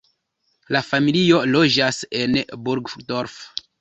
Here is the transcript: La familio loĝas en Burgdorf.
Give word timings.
La 0.75 0.79
familio 0.87 1.41
loĝas 1.57 1.99
en 2.23 2.41
Burgdorf. 2.69 3.37